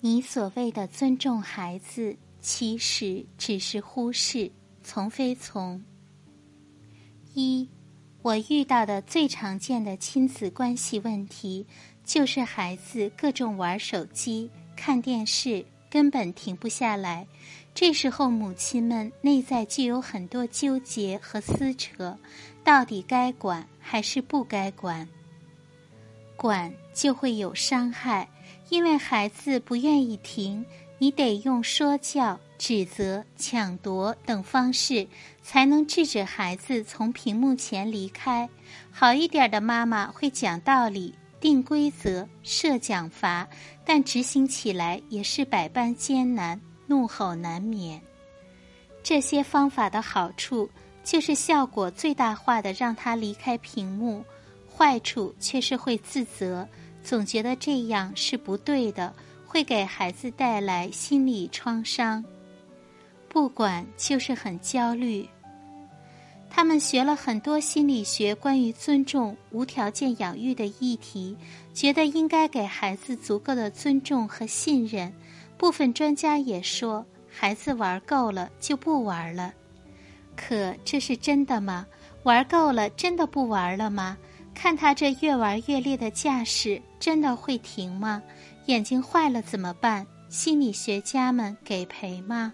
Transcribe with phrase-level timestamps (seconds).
[0.00, 4.50] 你所谓的尊重孩子，其实只是忽视，
[4.84, 5.82] 从非从。
[7.34, 7.68] 一，
[8.22, 11.66] 我遇到的最常见的亲子关系问题，
[12.04, 17.26] 就是孩子各种玩手机、看电视，根本停不下来。
[17.74, 22.16] 这时候，母亲们内在就有很多纠结和撕扯，
[22.62, 25.08] 到底该管还是不该管？
[26.36, 28.28] 管就会有伤害。
[28.68, 30.64] 因为孩子不愿意停，
[30.98, 35.06] 你得用说教、指责、抢夺等方式，
[35.42, 38.48] 才能制止孩子从屏幕前离开。
[38.90, 43.46] 好一点的妈妈会讲道理、定规则、设奖罚，
[43.84, 48.00] 但执行起来也是百般艰难，怒吼难免。
[49.02, 50.68] 这些方法的好处
[51.04, 54.24] 就是效果最大化的让他离开屏幕，
[54.76, 56.66] 坏处却是会自责。
[57.06, 59.14] 总觉得这样是不对的，
[59.46, 62.24] 会给孩子带来心理创伤。
[63.28, 65.24] 不管就是很焦虑。
[66.50, 71.36] 他们学了很多心理学关于尊重、无条件养育的议题，
[71.72, 75.12] 觉得应该给孩子足够的尊重和信任。
[75.56, 79.54] 部分专家也说，孩子玩够了就不玩了。
[80.34, 81.86] 可这是真的吗？
[82.24, 84.18] 玩够了真的不玩了吗？
[84.56, 88.22] 看他这越玩越烈的架势，真的会停吗？
[88.64, 90.04] 眼睛坏了怎么办？
[90.30, 92.52] 心理学家们给赔吗？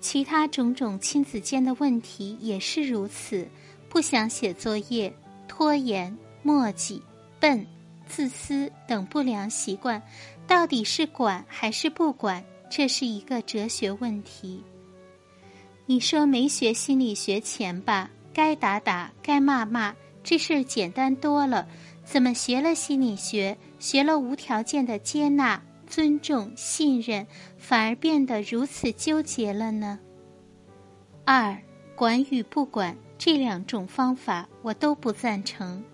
[0.00, 3.48] 其他种种亲子间的问题也是如此：
[3.88, 5.12] 不想写作业、
[5.48, 7.00] 拖延、磨叽、
[7.40, 7.66] 笨、
[8.06, 10.00] 自私等不良习惯，
[10.46, 12.44] 到底是管还是不管？
[12.68, 14.62] 这是一个哲学问题。
[15.86, 19.94] 你说没学心理学前吧，该打打，该骂骂。
[20.28, 21.68] 这事简单多了，
[22.04, 27.24] 怎么学了心理学，学了无条件的接纳、尊重、信任，
[27.56, 30.00] 反而变得如此纠结了呢？
[31.24, 31.56] 二，
[31.94, 35.84] 管与不管这两种方法我都不赞成。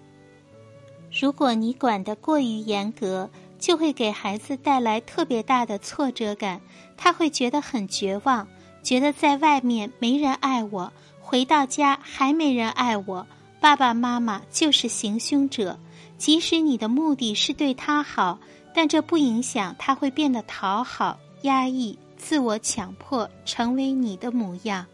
[1.11, 3.29] 如果你管得过于严格，
[3.59, 6.63] 就会给孩子带来特别大的挫折感，
[6.97, 8.49] 他会觉得很绝望，
[8.83, 10.91] 觉得在外面没人爱我，
[11.21, 13.27] 回到家还没人爱我。
[13.63, 15.79] 爸爸妈妈就是行凶者，
[16.19, 18.37] 即使你的目的是对他好，
[18.75, 24.85] 但这不影响他会变得讨好、压抑、自我强迫，成为你的模样。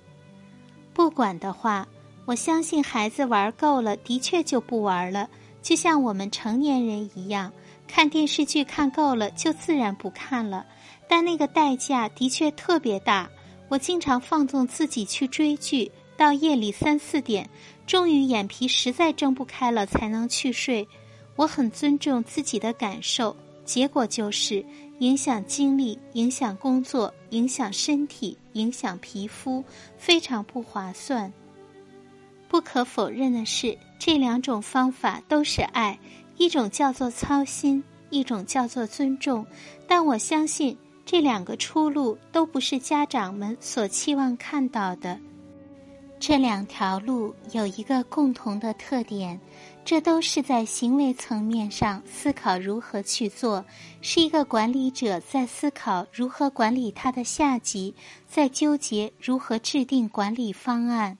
[0.93, 1.89] 不管的话，
[2.27, 5.31] 我相信孩子玩够了，的确就不玩了，
[5.63, 7.51] 就像我们成年人一样，
[7.87, 10.67] 看电视剧看够了，就自然不看了。
[11.09, 13.31] 但那个代价的确特别大，
[13.71, 15.91] 我经常放纵自己去追剧。
[16.19, 17.49] 到夜里三四点，
[17.89, 20.87] 终于眼皮实在睁不开了，才能去睡。
[21.37, 23.35] 我很尊重自己的感受，
[23.65, 24.63] 结果就是
[24.99, 29.65] 影响精力、影响工作、影响身体、影响皮肤，
[29.97, 31.33] 非常不划算。
[32.47, 35.99] 不可否认的是，这两种方法都是爱，
[36.37, 39.47] 一种叫做操心，一种叫做尊重。
[39.87, 40.77] 但我相信，
[41.07, 45.19] 这两个出路都不是家长们所期望看到的。
[46.21, 49.41] 这两条路有一个共同的特点，
[49.85, 53.65] 这都是在行为层面上思考如何去做，
[54.01, 57.95] 是一个管理者在思考如何管理他的下级，
[58.27, 61.19] 在纠结如何制定管理方案。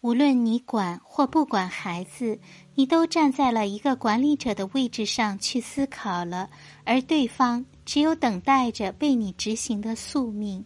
[0.00, 2.38] 无论你管或不管孩子，
[2.74, 6.50] 你都站在了一个管理者的位置上去思考了，
[6.84, 10.62] 而对方只有等待着被你执行的宿命。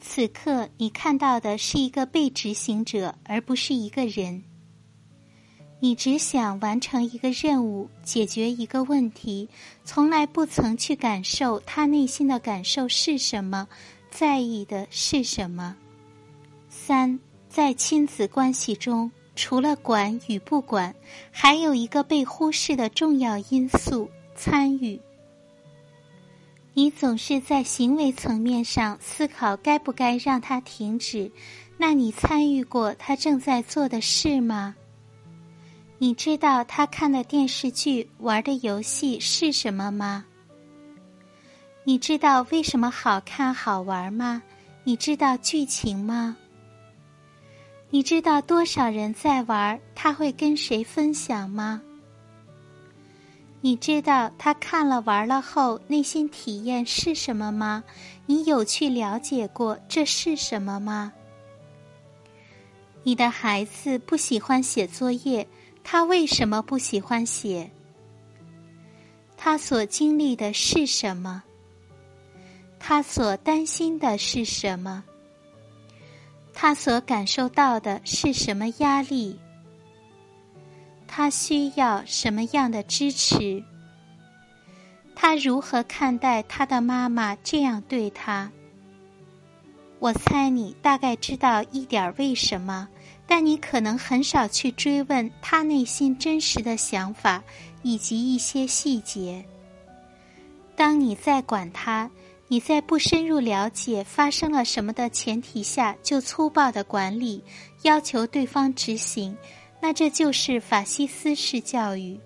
[0.00, 4.42] 此刻你看到的是一个被执行者，而不是一个人。
[5.80, 9.48] 你只想完成一个任务，解决一个问题，
[9.84, 13.68] 从来不曾去感受他内心的感受是什么，
[14.10, 15.76] 在意的是什么。
[16.68, 20.94] 三，在亲子关系中，除了管与不管，
[21.30, 25.00] 还有一个被忽视的重要因素——参与。
[26.78, 31.28] 你总是在行为层面上思考该不该让他停止，
[31.76, 34.76] 那你参与过他正在做的事吗？
[35.98, 40.24] 你知道他看的电视剧、玩的游戏是什么吗？
[41.82, 44.40] 你知道为什么好看好玩吗？
[44.84, 46.36] 你知道剧情吗？
[47.90, 51.82] 你知道多少人在玩，他会跟谁分享吗？
[53.60, 57.82] 你知道他看了玩了后内心体验是什么吗？
[58.26, 61.12] 你有去了解过这是什么吗？
[63.02, 65.46] 你的孩子不喜欢写作业，
[65.82, 67.70] 他为什么不喜欢写？
[69.36, 71.42] 他所经历的是什么？
[72.78, 75.02] 他所担心的是什么？
[76.54, 79.38] 他所感受到的是什么压力？
[81.08, 83.64] 他需要什么样的支持？
[85.16, 88.48] 他如何看待他的妈妈这样对他？
[89.98, 92.86] 我猜你大概知道一点为什么，
[93.26, 97.42] 但你可能很少去追问他内心真实的想法
[97.82, 99.44] 以及一些细节。
[100.76, 102.08] 当你在管他，
[102.46, 107.42] 你在不深入了解发生了什么的前提下就粗暴的管理，
[107.82, 109.36] 要求对方执行，
[109.80, 112.18] 那这就是法西斯式教育。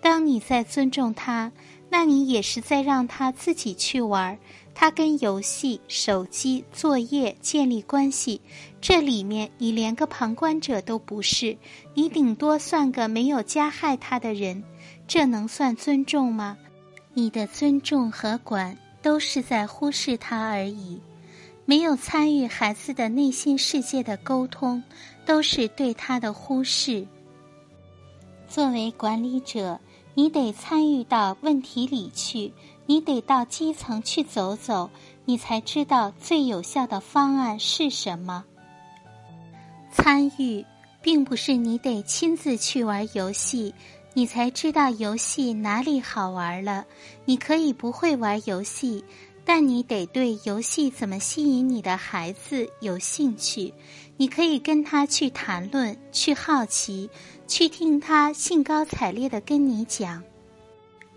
[0.00, 1.50] 当你在尊重他，
[1.90, 4.38] 那你也是在让他自己去玩儿。
[4.74, 8.40] 他跟游戏、手机、作业建立关系，
[8.80, 11.58] 这里面你连个旁观者都不是，
[11.94, 14.62] 你顶多算个没有加害他的人，
[15.08, 16.56] 这能算尊重吗？
[17.12, 21.00] 你的尊重和管都是在忽视他而已，
[21.68, 24.82] 没有参与孩子的内心世界的沟通，
[25.26, 27.06] 都是对他的忽视。
[28.48, 29.78] 作为管理者，
[30.14, 32.54] 你得参与到问题里去。
[32.86, 34.88] 你得到基层去走走，
[35.26, 38.46] 你才知道最有效的方案是什么。
[39.92, 40.64] 参与，
[41.02, 43.74] 并不是你得亲自去玩游戏，
[44.14, 46.86] 你才知道游戏哪里好玩了。
[47.26, 49.04] 你可以不会玩游戏，
[49.48, 53.72] 但你得对游戏怎么吸引你的孩子有兴趣。
[54.18, 57.08] 你可以跟他去谈论，去好奇，
[57.46, 60.22] 去听他兴高采烈的跟你讲。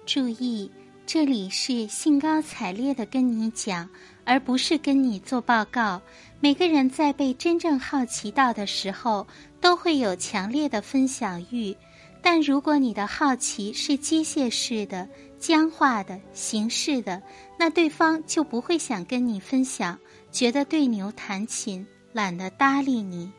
[0.06, 0.72] 注意。
[1.06, 3.90] 这里是兴高采烈的跟你讲，
[4.24, 6.02] 而不是跟你做报告。
[6.40, 9.28] 每个人在被真正好奇到的时候，
[9.60, 11.76] 都会有强烈的分享欲。
[12.22, 15.10] 但如果你的好奇是机械式的、
[15.40, 17.22] 僵化的、形式的，
[17.58, 20.00] 那对方就不会想跟你分享，
[20.32, 23.32] 觉得对牛弹琴，懒得搭理你。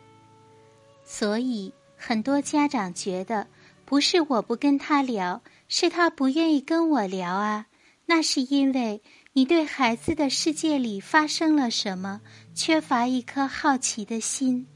[1.05, 3.46] 所以，很多家长觉得，
[3.84, 5.40] 不是我不跟他聊。
[5.69, 7.67] 是他不愿意跟我聊啊，
[8.05, 9.00] 那是因为
[9.32, 12.20] 你对孩子的世界里发生了什么，
[12.55, 14.67] 缺乏一颗好奇的心。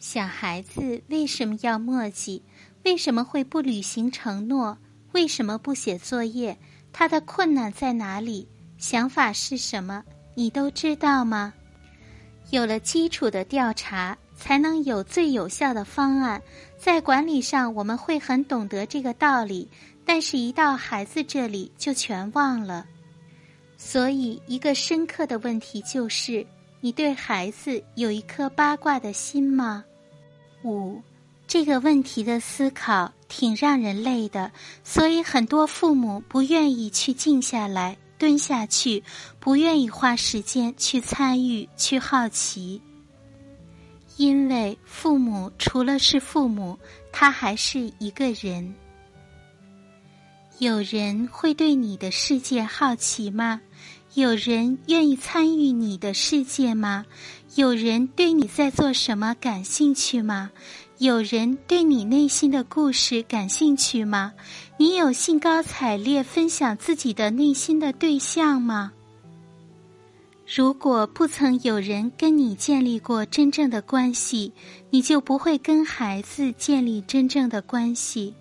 [0.00, 2.42] 小孩子为什么要墨迹？
[2.86, 4.78] 为什么会不履行承诺？
[5.10, 6.56] 为什么不写作业？
[6.92, 8.46] 他的困难在哪里？
[8.78, 10.04] 想法是什么？
[10.36, 11.52] 你都知道吗？
[12.50, 14.16] 有了基础的调查。
[14.38, 16.40] 才能有最有效的方案。
[16.78, 19.66] 在管理上，我们会很懂得这个道理，
[20.04, 22.86] 但是，一到孩子这里就全忘了。
[23.78, 26.46] 所以，一个深刻的问题就是：
[26.82, 29.82] 你对孩子有一颗八卦的心吗？
[30.62, 31.00] 五，
[31.46, 34.50] 这个问题的思考挺让人累的，
[34.82, 39.02] 所以很多父母不愿意去静下来、蹲下去，
[39.38, 42.82] 不愿意花时间去参与、去好奇。
[44.16, 46.78] 因为父母除了是父母，
[47.12, 48.74] 他还是一个人。
[50.58, 53.60] 有人会对你的世界好奇吗？
[54.14, 57.04] 有人愿意参与你的世界吗？
[57.56, 60.50] 有人对你在做什么感兴趣吗？
[60.98, 64.32] 有人对你内心的故事感兴趣吗？
[64.78, 68.92] 你有兴高采烈分享自己的内心的对象吗？
[70.46, 74.50] 如果不曾有人跟你建立过真正的关系，
[74.88, 78.32] 你就不会跟孩子建立真正的关系。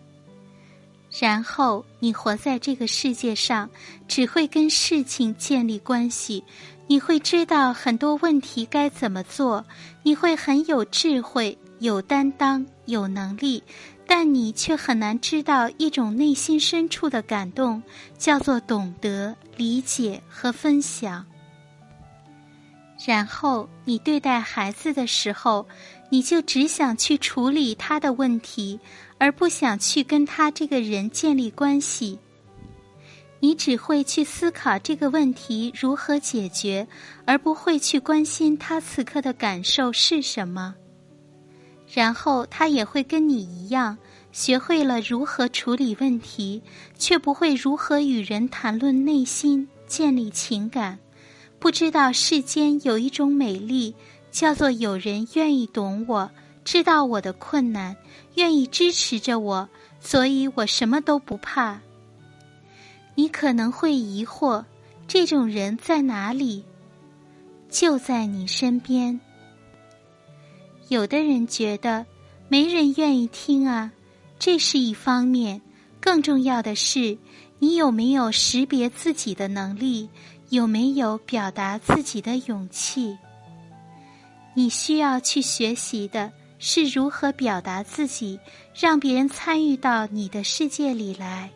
[1.20, 3.70] 然后你活在这个世界上，
[4.08, 6.42] 只会跟事情建立关系。
[6.88, 9.66] 你会知道很多问题该怎么做，
[10.04, 13.64] 你会很有智慧、有担当、有能力，
[14.08, 17.82] 但你却很难知道一种内心深处的感动，
[18.18, 21.26] 叫做懂得、理解和分享。
[23.06, 25.68] 然后你对待孩子的时候，
[26.10, 28.80] 你就只想去处理他的问题，
[29.18, 32.18] 而不想去跟他这个人建立关系。
[33.42, 36.88] 你只会去思考这个问题如何解决，
[37.26, 40.74] 而不会去关心他此刻的感受是什么。
[41.96, 43.98] 然后他也会跟你一样，
[44.34, 46.62] 学会了如何处理问题，
[46.98, 51.00] 却不会如何与人谈论内心、建立情感。
[51.58, 53.96] 不知道世间有一种美丽，
[54.30, 56.30] 叫做有人愿意懂我，
[56.66, 57.96] 知道我的困难，
[58.34, 59.70] 愿意支持着我，
[60.02, 61.80] 所以我什么都不怕。
[63.16, 64.66] 你可能会疑惑，
[65.08, 66.66] 这种人在哪里？
[67.70, 69.18] 就在你身边。
[70.88, 72.06] 有的人觉得
[72.48, 73.92] 没人愿意听啊，
[74.38, 75.62] 这是一方面，
[76.00, 77.18] 更重要的是，
[77.60, 80.10] 你有没有识别自己的能力？
[80.50, 83.18] 有没有表达自己的勇气？
[84.54, 88.40] 你需要去学习的是如何表达自己，
[88.74, 91.50] 让别人参与到你的世界里来。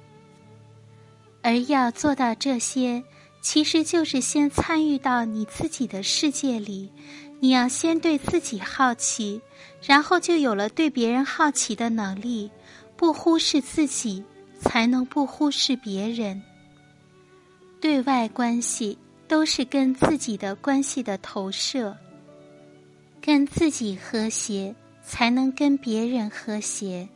[1.43, 3.03] 而要做到这些，
[3.41, 6.91] 其实就是先参与到你自己的世界里。
[7.39, 9.41] 你要先对自己好奇，
[9.81, 12.51] 然后就有了对别人好奇的能力。
[12.97, 14.21] 不忽视自己，
[14.59, 16.43] 才能不忽视别人。
[17.79, 21.95] 对外关系都是跟自己的关系的投射，
[23.21, 27.07] 跟自己和谐，才能跟别人和谐。